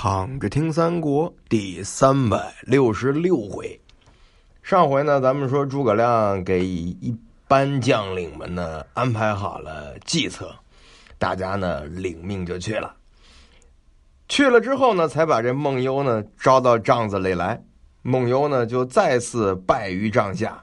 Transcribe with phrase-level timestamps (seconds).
[0.00, 3.80] 躺着听三国第三百六十六回，
[4.62, 7.16] 上回呢，咱们说诸葛亮给一
[7.48, 10.54] 般将领们呢安排好了计策，
[11.18, 12.94] 大家呢领命就去了。
[14.28, 17.60] 去了之后呢，才把这孟优呢招到帐子里来。
[18.02, 20.62] 孟优呢就再次拜于帐下，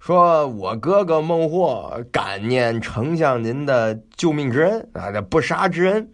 [0.00, 6.10] 说：“我哥哥孟获感念丞相您的救命之恩啊，这不杀之恩。”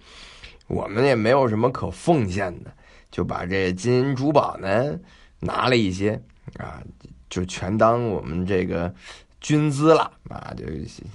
[0.66, 2.72] 我们也没有什么可奉献的，
[3.10, 4.98] 就把这金银珠宝呢
[5.40, 6.20] 拿了一些
[6.58, 6.82] 啊，
[7.28, 8.92] 就全当我们这个
[9.40, 10.64] 军资了啊，就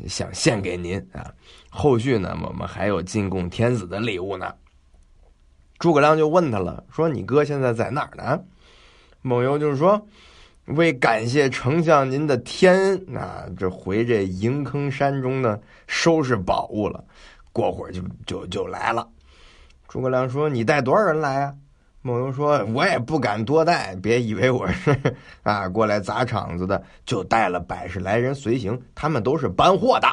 [0.07, 1.33] 想献给您啊。
[1.69, 4.53] 后续呢，我们还有进贡天子的礼物呢。
[5.79, 8.43] 诸葛亮就问他了，说：“你哥现在在哪儿呢？”
[9.21, 10.07] 孟优就是说
[10.66, 17.03] ：“为感谢丞相您的天恩啊，这回这营坑山中呢收拾宝物了，
[17.52, 19.09] 过会儿就就就来了。”
[19.89, 21.55] 诸葛亮说：“你带多少人来啊？”
[22.03, 24.95] 孟优说：“我也不敢多带，别以为我是
[25.41, 30.08] 啊过来砸场子的，就带了百十来人随行，他们都是搬货的。”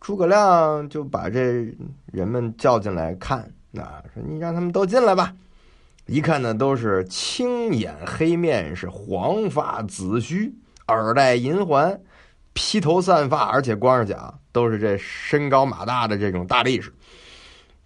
[0.00, 1.72] 诸葛亮就把这
[2.06, 3.40] 人们叫进来看，
[3.76, 5.34] 啊，说：“你让他们都进来吧。”
[6.06, 10.54] 一看呢，都是青眼黑面，是黄发紫须，
[10.86, 12.00] 耳戴银环，
[12.54, 16.90] 披头散发，而且光着脚，都是这身高马大的这种大力士。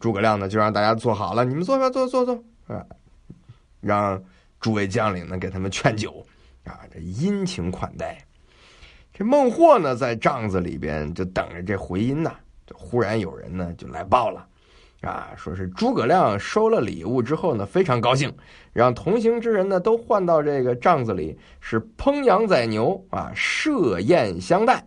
[0.03, 2.35] 诸葛亮呢，就让大家坐好了，你们坐吧，坐坐坐
[2.67, 2.85] 啊！
[3.81, 4.21] 让
[4.59, 6.27] 诸位将领呢给他们劝酒
[6.65, 8.19] 啊，这殷勤款待。
[9.15, 12.33] 这孟获呢，在帐子里边就等着这回音呢。
[12.67, 14.45] 就忽然有人呢就来报了，
[15.03, 18.35] 啊，说是诸葛亮收了礼物之后呢，非常高兴，
[18.73, 24.85] 让同行之人呢都换到这个帐子里，是烹羊宰牛啊，设宴相待。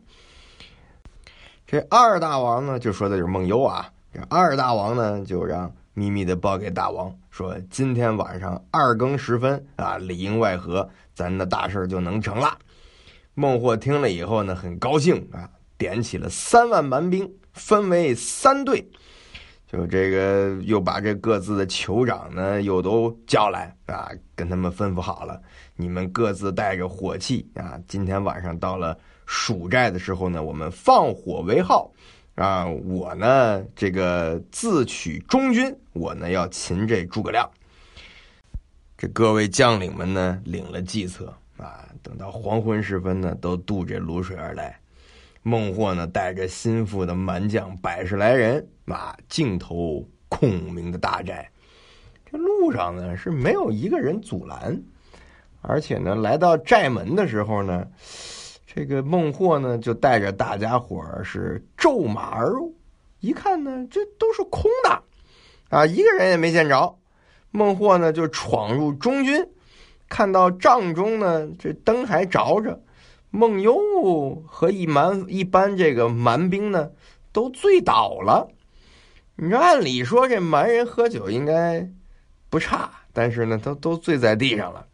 [1.66, 3.90] 这二大王呢，就说的就是孟优啊。
[4.30, 12.58] 二大王呢，就让秘密的报给大王说：“今天晚上二更时分啊，里应外合，咱的大事就能成了。”
[13.34, 18.86] 孟获听了以后呢，很高兴啊，点起了三万蛮兵，分为三队，
[19.68, 25.42] 就这个又把这各自的酋长呢又都叫来啊，跟他们吩咐好了，
[25.76, 31.92] 你们各自带着火器啊，今天晚上到了蜀寨的时候呢，我们放火为号。
[32.36, 37.50] 啊，我呢，这个自取中军，我呢要擒这诸葛亮。
[38.98, 44.78] 这各位将领们呢，领了计策啊，等到黄昏时分呢，都渡这泸水而来。
[45.44, 51.50] 孟获呢，带着心腹的蛮将百十来人啊，径投孔明的大寨。
[52.30, 54.78] 这路上呢，是没有一个人阻拦，
[55.62, 57.88] 而且呢，来到寨门的时候呢。
[58.76, 62.76] 这个孟获呢，就带着大家伙儿是骤马而入，
[63.22, 65.02] 一看呢，这都是空的，
[65.70, 66.98] 啊，一个人也没见着。
[67.52, 69.48] 孟获呢，就闯入中军，
[70.10, 72.82] 看到帐中呢，这灯还着着，
[73.30, 76.92] 孟优和一蛮一般这个蛮兵呢，
[77.32, 78.50] 都醉倒了。
[79.38, 81.90] 你说，按理说这蛮人喝酒应该
[82.50, 84.86] 不差，但是呢，都都醉在地上了。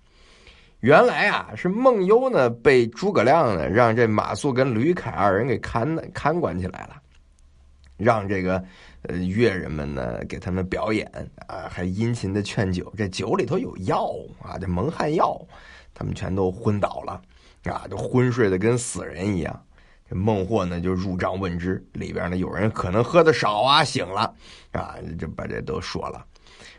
[0.81, 6.99] 原来啊，是孟优呢被诸葛亮呢让这马谡跟吕凯二人给看看管起来了，
[7.97, 8.63] 让这个
[9.03, 11.07] 呃乐人们呢给他们表演
[11.47, 12.91] 啊，还殷勤的劝酒。
[12.97, 14.09] 这酒里头有药
[14.41, 15.39] 啊，这蒙汗药，
[15.93, 17.21] 他们全都昏倒了
[17.71, 19.65] 啊，都昏睡的跟死人一样。
[20.13, 24.33] 孟获呢就入帐问之，里边呢有人可能喝的少啊，醒了
[24.71, 26.25] 啊，就把这都说了。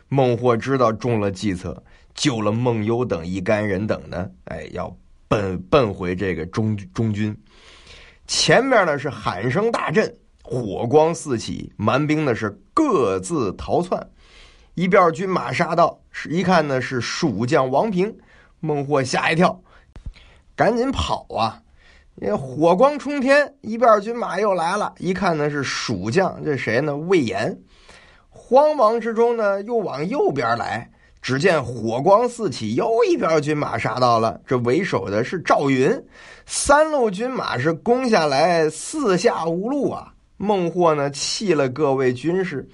[0.07, 1.83] 孟获知道中了计策。
[2.15, 4.95] 救了孟优等一干人等呢，哎，要
[5.27, 7.35] 奔奔回这个中中军。
[8.27, 14.11] 前面呢是喊声大震，火光四起，蛮兵呢是各自逃窜。
[14.75, 15.99] 一边军马杀到，
[16.29, 18.15] 一看呢是蜀将王平，
[18.59, 19.63] 孟获吓一跳，
[20.55, 21.63] 赶紧跑啊！
[22.15, 26.95] 因火光冲天，一边军马又来了，一看呢是蜀将，这谁呢？
[26.95, 27.57] 魏延。
[28.29, 30.89] 慌忙之中呢，又往右边来。
[31.21, 34.41] 只见火光四起，又一边军马杀到了。
[34.45, 35.89] 这为首的是赵云，
[36.45, 40.13] 三路军马是攻下来，四下无路啊！
[40.35, 42.67] 孟获呢，弃了各位军士，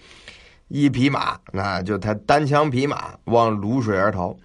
[0.68, 4.36] 一匹马，那就他单枪匹马往泸水而逃。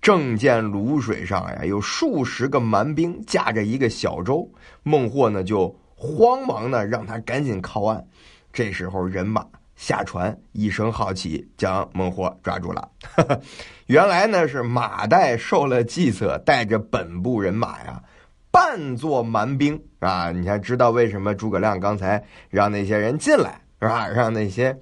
[0.00, 4.50] 正见泸水上呀，有数十个蛮兵驾着一个小舟，
[4.82, 8.04] 孟获呢就慌忙的让他赶紧靠岸。
[8.52, 9.46] 这时候人马。
[9.76, 12.86] 下船，一声号起，将孟获抓住了。
[13.88, 18.02] 原来呢是马岱受了计策，带着本部人马呀，
[18.50, 20.32] 扮作蛮兵啊！
[20.32, 24.06] 你还知道为什么诸葛亮刚才让那些人进来是吧？
[24.06, 24.78] 让那些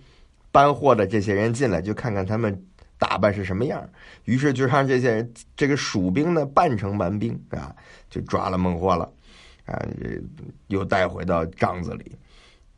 [0.51, 2.61] 搬货的这些人进来，就看看他们
[2.99, 3.89] 打扮是什么样。
[4.25, 7.75] 于是就让这些人这个蜀兵呢扮成蛮兵啊，
[8.11, 9.11] 就抓了孟获了，
[9.65, 9.81] 啊，
[10.67, 12.17] 又带回到帐子里。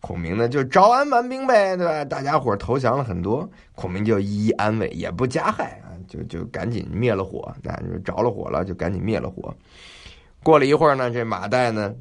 [0.02, 2.02] 孔明呢就招安蛮兵呗，对吧？
[2.04, 9.54] 大家伙投降了很多，孔明就一一安慰，也不加害啊，就就赶紧灭了火，那就着了火了，就赶紧灭了火。
[10.42, 11.94] 过了一会儿呢，这马岱呢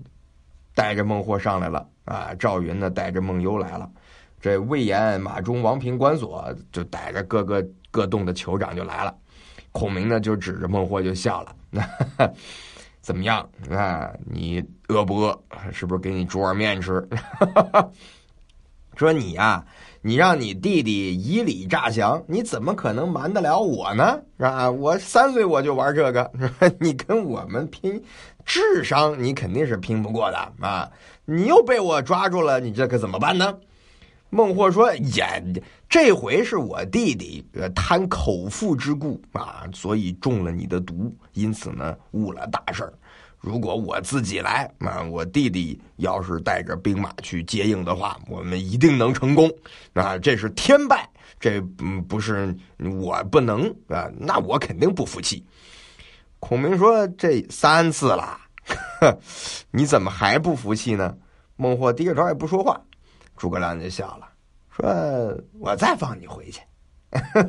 [0.73, 3.91] 带着孟获上来了啊，赵云呢带着孟优来了，
[4.39, 9.15] 这魏延、马忠、王平、关索就带着各个各洞的酋长就来了。
[9.71, 11.55] 孔明呢就指着孟获就笑了，
[13.01, 14.11] 怎么样啊？
[14.25, 15.39] 你饿不饿？
[15.71, 17.07] 是不是给你煮碗面吃？
[18.97, 19.63] 说你呀，
[20.01, 24.19] 你让你弟弟以礼诈降，你怎么可能瞒得了我呢？
[24.37, 24.69] 是吧？
[24.69, 26.29] 我三岁我就玩这个，
[26.81, 28.03] 你跟我们拼
[28.43, 30.91] 智商，你肯定是拼不过的啊！
[31.23, 33.55] 你又被我抓住了，你这可怎么办呢？
[34.29, 35.41] 孟获说：“呀，
[35.89, 37.43] 这回是我弟弟
[37.73, 42.93] 贪口腹之故啊，所以中了你的毒，因此呢误了大事儿。
[43.39, 49.49] 如果我自己来啊，我弟弟要是带着兵马去接应的话，我们一定能成功。
[49.93, 51.09] 啊，这是天败，
[51.39, 55.43] 这嗯不是我不能啊，那我肯定不服气。”
[56.39, 58.37] 孔明说：“这三次了，
[59.71, 61.17] 你怎么还不服气呢？”
[61.57, 62.79] 孟获低着头也不说话。
[63.39, 64.27] 诸葛亮就笑了，
[64.69, 64.85] 说
[65.59, 66.59] ：“我再放你回去。”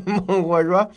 [0.07, 0.89] 孟获说：“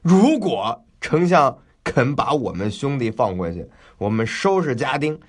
[0.00, 1.54] 如果丞相
[1.84, 3.68] 肯把我们兄弟放回去，
[3.98, 5.20] 我们收拾家丁，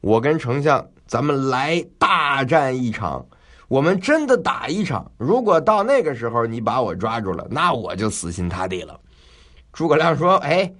[0.00, 3.24] 我跟丞相咱们来大战一场。
[3.68, 5.12] 我们真的打一场。
[5.18, 8.98] 如果到那个时候你把我抓住了，那我就死心塌地了。”
[9.70, 10.72] 诸葛亮说：“哎，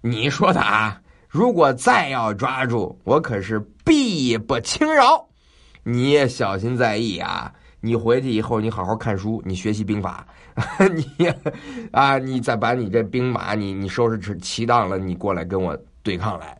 [0.00, 5.26] 你说的啊，如果再要抓住我，可是必不轻饶。”
[5.84, 7.52] 你也小心在意啊！
[7.80, 10.24] 你回去以后，你好好看书，你学习兵法，
[10.94, 11.28] 你
[11.90, 16.56] 啊，你再把你这兵马，你你收拾齐齐当了，你过来跟我对抗来。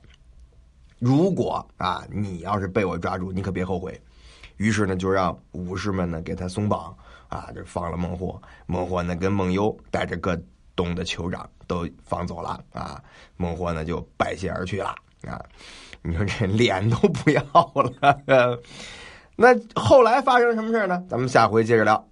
[0.99, 4.01] 如果啊，你要是被我抓住，你可别后悔。
[4.57, 6.93] 于是呢，就让武士们呢给他松绑
[7.29, 8.41] 啊，就放了孟获。
[8.67, 10.37] 孟获呢跟孟优带着各
[10.75, 13.01] 东的酋长都放走了啊。
[13.37, 15.41] 孟获呢就拜谢而去了啊。
[16.03, 18.61] 你说这脸都不要了。
[19.37, 21.02] 那后来发生什么事呢？
[21.08, 22.06] 咱们下回接着聊。